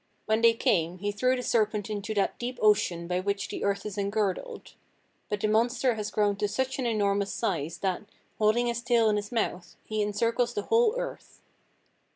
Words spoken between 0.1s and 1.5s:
When they came he threw the